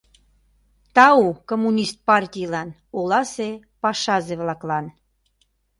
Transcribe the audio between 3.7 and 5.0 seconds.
пашазе-влаклан!